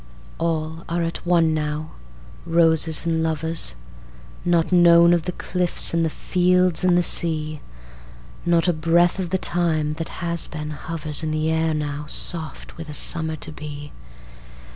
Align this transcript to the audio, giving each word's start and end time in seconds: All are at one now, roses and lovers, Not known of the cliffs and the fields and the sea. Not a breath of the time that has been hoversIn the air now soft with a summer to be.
All 0.39 0.83
are 0.89 1.03
at 1.03 1.23
one 1.27 1.53
now, 1.53 1.91
roses 2.47 3.05
and 3.05 3.21
lovers, 3.21 3.75
Not 4.43 4.71
known 4.71 5.13
of 5.13 5.25
the 5.25 5.31
cliffs 5.31 5.93
and 5.93 6.03
the 6.03 6.09
fields 6.09 6.83
and 6.83 6.97
the 6.97 7.03
sea. 7.03 7.61
Not 8.43 8.67
a 8.67 8.73
breath 8.73 9.19
of 9.19 9.29
the 9.29 9.37
time 9.37 9.93
that 9.99 10.09
has 10.25 10.47
been 10.47 10.71
hoversIn 10.71 11.29
the 11.31 11.51
air 11.51 11.75
now 11.75 12.05
soft 12.07 12.77
with 12.77 12.89
a 12.89 12.93
summer 12.95 13.35
to 13.35 13.51
be. 13.51 13.91